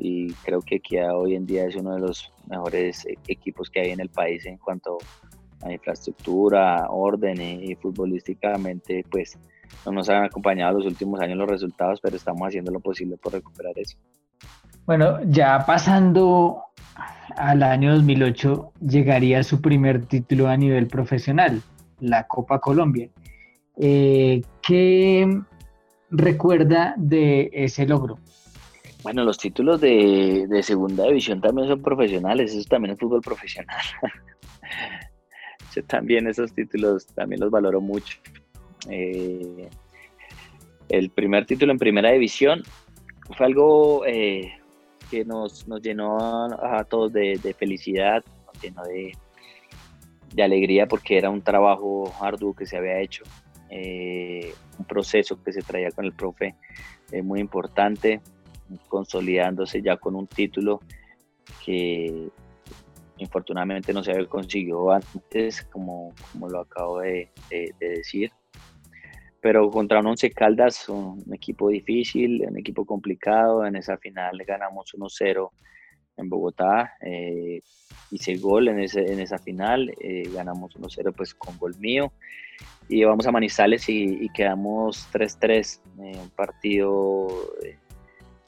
[0.01, 3.81] y creo que Kia hoy en día es uno de los mejores e-, equipos que
[3.81, 4.99] hay en el país en cuanto
[5.63, 9.39] a infraestructura, orden y, futbolísticamente, pues
[9.87, 13.33] no nos han acompañado los últimos años los resultados, pero estamos haciendo lo posible por
[13.33, 13.97] recuperar eso.
[14.87, 16.63] Bueno, ya pasando
[17.37, 21.63] al año 2008, llegaría su primer título a nivel profesional,
[22.01, 23.09] la Copa Colombia.
[23.79, 25.41] Eh, ¿Qué
[26.11, 28.19] recuerda de ese logro?
[29.03, 33.81] Bueno, los títulos de, segunda división también son profesionales, eso también es fútbol profesional.
[35.75, 38.19] Yo también esos títulos también los valoro mucho.
[38.91, 39.71] Eh,
[40.91, 42.63] el primer título en primera división
[43.37, 44.53] fue algo eh,
[45.25, 49.13] nos, nos, llenó a, todos de, felicidad, nos llenó de,
[50.43, 53.23] alegría porque era un trabajo arduo que se había hecho,
[53.71, 56.57] eh, un proceso que se traía con el profe
[57.23, 58.21] muy importante,
[58.89, 60.81] consolidándose ya con un título
[61.65, 62.29] que
[63.19, 67.31] infortunadamente no se había conseguido antes, como, como lo acabo de
[67.79, 68.33] decir
[69.45, 74.95] pero contra un Once Caldas, un equipo difícil, un equipo complicado, en esa final ganamos
[74.95, 75.51] 1-0
[76.17, 77.61] en Bogotá, eh,
[78.11, 82.11] hice gol en, ese, en esa final, eh, ganamos 1-0 pues con gol mío,
[82.89, 87.29] y vamos a Manizales y, quedamos 3-3, eh, un partido
[87.63, 87.77] eh,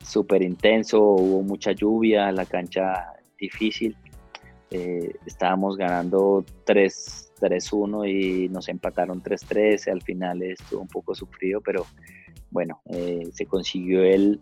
[0.01, 3.95] súper intenso, hubo mucha lluvia, la cancha difícil,
[5.27, 9.91] estábamos ganando 3 3-1 y nos empataron 3-3.
[9.93, 11.87] Al final estuvo un poco sufrido, pero
[12.51, 14.41] bueno, eh, se consiguió el,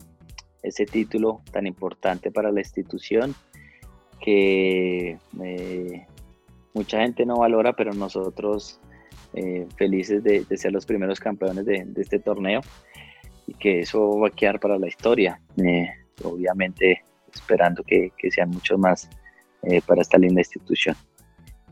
[0.63, 3.35] ese título tan importante para la institución
[4.21, 6.07] que eh,
[6.73, 8.81] mucha gente no valora, pero nosotros
[9.35, 12.61] eh, felices de, ser los primeros campeones de, este torneo
[13.47, 15.41] y que eso va a quedar para la historia.
[16.23, 17.03] obviamente
[17.35, 19.11] esperando que, que sean muchos más
[19.87, 20.95] para esta linda institución.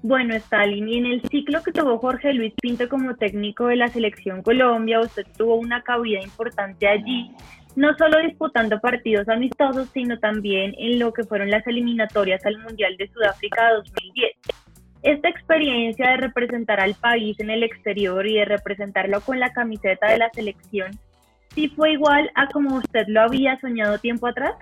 [0.05, 3.87] Bueno, Stalin, y en el ciclo que tuvo Jorge Luis Pinto como técnico de la
[3.87, 7.31] Selección Colombia, usted tuvo una cabida importante allí,
[7.77, 12.97] no solo disputando partidos amistosos, sino también en lo que fueron las eliminatorias al Mundial
[12.97, 14.33] de Sudáfrica 2010.
[15.05, 20.09] Esta experiencia de representar al país en el exterior y de representarlo con la camiseta
[20.09, 20.91] de la selección,
[21.55, 24.55] ¿sí fue igual a como usted lo había soñado tiempo atrás?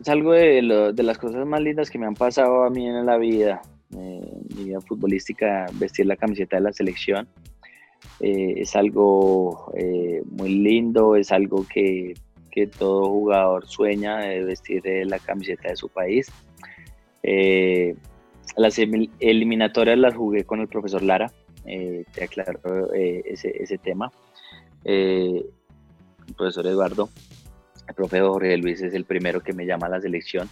[0.00, 3.04] Es algo de, de las cosas más lindas que me han pasado a mí en
[3.04, 3.60] la vida
[3.96, 4.20] eh,
[4.54, 7.26] mi vida futbolística, vestir la camiseta de la selección.
[8.20, 12.14] Eh, es algo eh, muy lindo, es algo que,
[12.50, 16.30] que, todo jugador sueña vestir la camiseta de su país.
[18.56, 21.32] las eliminatorias las jugué con el profesor Lara,
[21.64, 24.10] te aclaro ese, ese, tema.
[24.84, 25.44] el
[26.36, 27.08] profesor Eduardo,
[27.88, 30.48] el profesor Jorge Luis es el primero que me llama a la selección.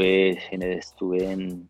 [0.00, 1.68] Estuve estuve en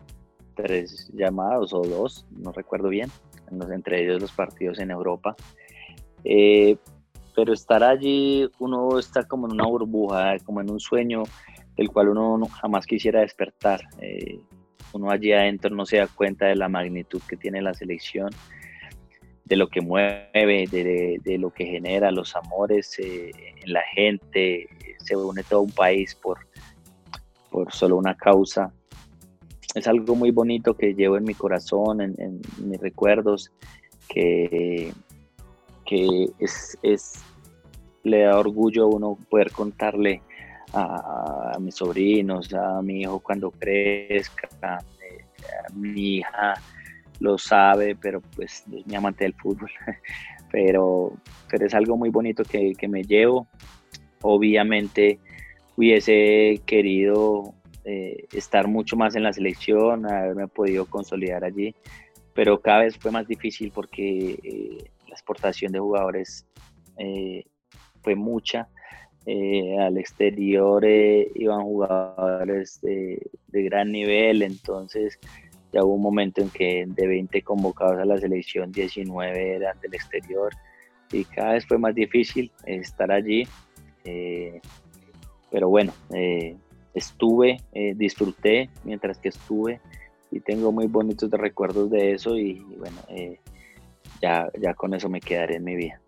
[0.55, 3.09] tres llamados o dos, no recuerdo bien,
[3.51, 5.37] entre ellos los partidos en Europa.
[6.25, 6.77] Eh,
[7.37, 11.23] pero estar allí, uno está como en una burbuja, como en un sueño
[11.77, 13.81] del cual uno jamás quisiera despertar.
[14.01, 14.41] Eh,
[14.93, 18.31] uno allí adentro no se da cuenta de la magnitud que tiene la selección,
[19.45, 23.31] de lo que mueve, de, lo que genera, los amores eh,
[23.63, 24.67] en la gente.
[24.99, 26.39] Se une todo un país por,
[27.57, 28.71] por solo una causa.
[29.75, 33.51] Es algo muy bonito que llevo en mi corazón, en, mis recuerdos,
[34.07, 34.93] que,
[35.87, 37.15] que es, es,
[38.03, 40.21] le da orgullo a uno poder contarle
[40.75, 44.79] a, mis sobrinos, a mi hijo cuando crezca, a,
[45.73, 46.61] mi hija
[47.21, 49.71] lo sabe, pero pues es mi amante del fútbol.
[50.53, 51.11] pero,
[51.49, 53.47] pero es algo muy bonito que, que me llevo.
[54.21, 55.21] Obviamente
[55.77, 61.75] hubiese querido eh, estar mucho más en la selección, haberme podido consolidar allí,
[62.35, 66.47] pero cada vez fue más difícil porque eh, la exportación de jugadores
[66.99, 67.45] eh,
[68.03, 68.69] fue mucha.
[69.81, 75.19] al exterior iban jugadores de, de, gran nivel, entonces
[75.73, 79.95] ya hubo un momento en que de 20 convocados a la selección, 19 eran del
[79.95, 80.53] exterior
[81.13, 83.47] y cada vez fue más difícil estar allí
[85.57, 86.55] pero bueno, eh,
[86.93, 89.81] estuve, eh, disfruté mientras que estuve
[90.31, 93.41] y tengo muy bonitos recuerdos de eso y, bueno, eh,
[94.21, 95.99] ya, ya con eso me quedaré en mi vida.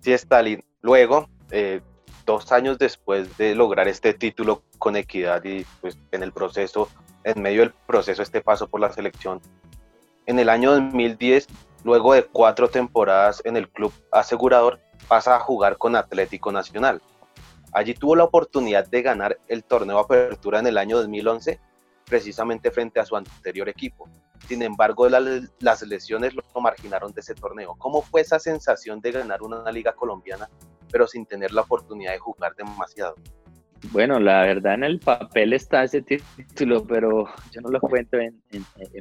[0.00, 0.64] Sí, Stalin.
[0.80, 1.28] Luego,
[2.24, 6.88] dos años después de lograr este título con equidad y pues en el proceso,
[7.24, 9.42] en medio del proceso, este paso por la selección,
[10.24, 11.46] en el año 2010,
[11.84, 17.02] luego de cuatro temporadas en el club asegurador, pasa a jugar con Atlético Nacional.
[17.72, 21.60] Allí tuvo la oportunidad de ganar el torneo Apertura en el año 2011,
[22.06, 24.08] precisamente frente a su anterior equipo.
[24.46, 27.74] Sin embargo, las lesiones lo marginaron de ese torneo.
[27.78, 30.48] ¿Cómo fue esa sensación de ganar una liga colombiana,
[30.90, 33.16] pero sin tener la oportunidad de jugar demasiado?
[33.92, 38.40] Bueno, la verdad en el papel está ese título, pero yo no lo cuento en,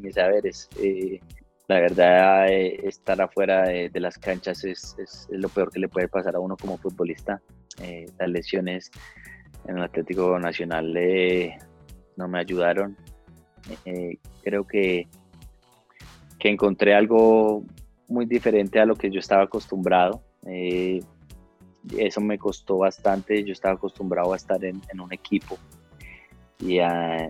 [0.02, 0.70] mis saberes.
[0.78, 1.20] Eh,
[1.68, 4.96] la verdad, eh, estar afuera de, las canchas es,
[5.30, 7.42] lo peor que le puede pasar a uno como futbolista.
[7.82, 8.90] Eh, las lesiones
[9.68, 11.58] en el Atlético Nacional eh,
[12.16, 12.96] no me ayudaron.
[14.44, 15.08] creo que,
[16.40, 17.66] que encontré algo
[18.08, 20.22] muy diferente a lo que yo estaba acostumbrado.
[20.46, 23.44] eso me costó bastante.
[23.44, 25.58] Yo estaba acostumbrado a estar en, un equipo
[26.60, 27.30] y a,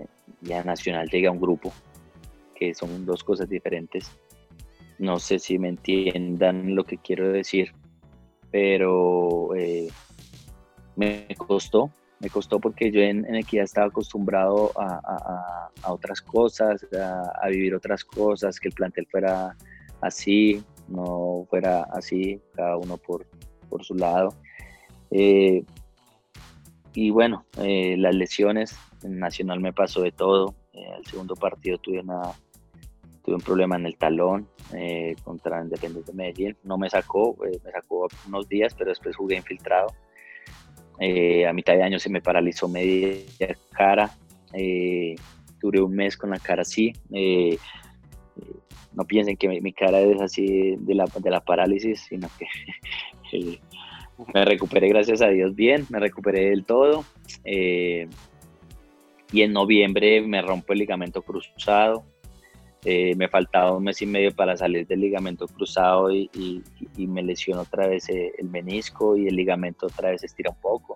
[0.63, 1.73] Nacional llega un grupo,
[2.53, 4.11] que son dos cosas diferentes.
[4.99, 7.73] No sé si me entiendan lo que quiero decir,
[8.51, 9.89] pero eh,
[10.95, 17.75] me costó, me costó porque yo en, Equidad estaba acostumbrado a, otras cosas, a, vivir
[17.75, 19.55] otras cosas, que el plantel fuera
[20.01, 23.25] así, no fuera así, cada uno por,
[23.81, 24.33] su lado.
[25.11, 25.63] Eh,
[26.93, 30.55] y bueno, eh, las lesiones, en Nacional me pasó de todo.
[30.73, 32.33] El segundo partido tuve, una,
[33.28, 34.47] tuve un problema en el talón
[35.23, 36.57] contra Independiente de Medellín.
[36.63, 39.89] No me sacó, me sacó unos días, pero después jugué infiltrado
[40.99, 43.17] eh, a mitad de año se me paralizó media
[43.71, 44.09] cara.
[44.53, 45.15] Eh,
[45.59, 46.93] duré un mes con la cara así.
[47.13, 47.57] Eh,
[48.93, 52.47] no piensen que mi, cara es así de la, de la parálisis, sino que
[54.34, 55.86] me recuperé, gracias a Dios, bien.
[55.89, 57.05] Me recuperé del todo.
[57.45, 58.07] y
[59.41, 62.03] en noviembre me rompo el ligamento cruzado.
[62.86, 66.63] Eh, me faltaba un mes y medio para salir del ligamento cruzado y,
[66.97, 70.95] me lesionó otra vez eh, el menisco y el ligamento otra vez estira un poco.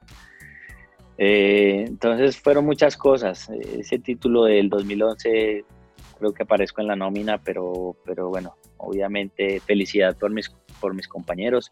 [1.17, 3.49] Eh, entonces fueron muchas cosas.
[3.49, 5.65] Ese título del 2011
[6.17, 11.07] creo que aparezco en la nómina, pero, pero bueno, obviamente felicidad por mis, por mis
[11.07, 11.71] compañeros.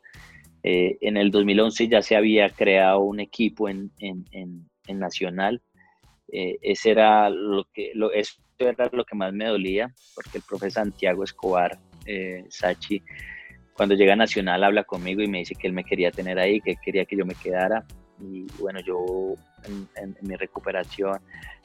[0.64, 5.62] en el 2011 ya se había creado un equipo en, en, en, Nacional.
[6.28, 8.12] ese era lo que, lo,
[8.68, 13.02] era lo que más me dolía, porque el profe Santiago Escobar, eh, Sachi,
[13.74, 16.60] cuando llega a Nacional habla conmigo y me dice que él me quería tener ahí,
[16.60, 17.86] que quería que yo me quedara.
[18.20, 19.36] Y bueno, yo
[19.66, 21.20] en, mi recuperación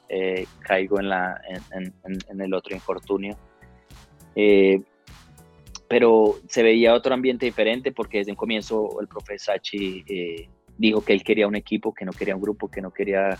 [0.07, 1.41] eh, caigo en, la,
[1.73, 3.37] en, el otro infortunio.
[4.35, 4.81] Eh,
[5.89, 11.03] pero se veía otro ambiente diferente porque desde un comienzo el profe Sachi eh, dijo
[11.03, 13.37] que él quería un equipo, que no quería un grupo, que no quería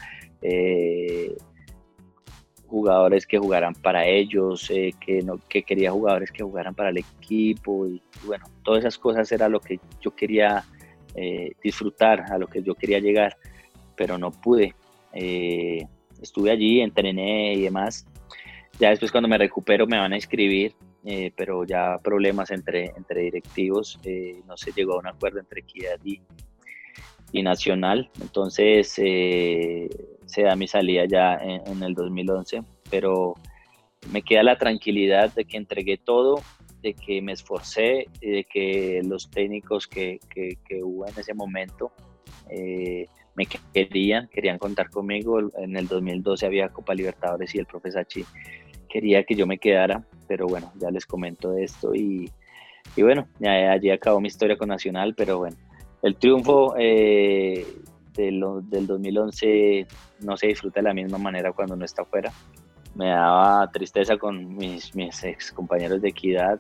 [2.68, 6.98] jugadores que jugaran para ellos, eh, que, no, que quería jugadores que jugaran para el
[6.98, 10.64] equipo y, bueno, todas esas cosas era lo que yo quería
[11.16, 13.38] eh, disfrutar, a lo que yo quería llegar,
[13.96, 14.76] pero no pude.
[15.14, 15.86] Eh,
[16.22, 18.06] estuve allí, entrené y demás.
[18.80, 20.74] Ya después cuando me recupero me van a inscribir,
[21.38, 24.00] pero ya problemas entre, entre directivos,
[24.48, 26.20] no se llegó a un acuerdo entre Equidad y,
[27.32, 28.10] y Nacional.
[28.22, 29.90] Entonces eh,
[30.26, 33.36] se da mi salida ya en, el 2011, pero
[34.12, 36.42] me queda la tranquilidad de que entregué todo,
[36.82, 41.92] de que me esforcé y de que los técnicos que, que, hubo en ese momento
[42.50, 45.40] eh, me querían, querían contar conmigo.
[45.58, 48.24] En el 2012 había Copa Libertadores y el profesor Sachi
[48.88, 52.32] quería que yo me quedara, pero bueno, ya les comento esto y,
[52.96, 55.58] y bueno, allí acabó mi historia con Nacional, pero bueno,
[56.02, 57.66] el triunfo eh,
[58.24, 58.40] del,
[58.88, 59.88] 2011
[60.22, 62.32] no se disfruta de la misma manera cuando uno está afuera.
[62.96, 66.60] Me daba tristeza con mis, mis ex compañeros de equidad,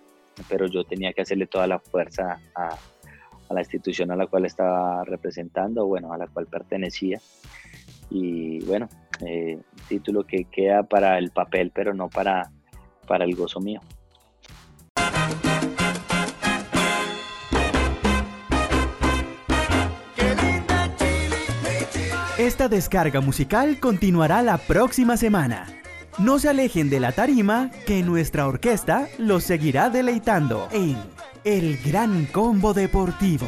[0.50, 2.78] pero yo tenía que hacerle toda la fuerza a,
[3.54, 7.20] la institución a la cual estaba representando, bueno, a la cual pertenecía.
[8.10, 8.90] Y bueno,
[9.26, 12.52] eh, título que queda para el papel, pero no para,
[13.08, 13.82] para el gozo mío.
[22.46, 25.66] Esta descarga musical continuará la próxima semana.
[26.20, 30.96] No se alejen de la tarima que nuestra orquesta los seguirá deleitando en
[31.44, 33.48] El Gran Combo Deportivo.